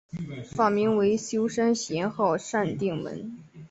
[0.51, 3.37] 法名为休山贤好禅定门。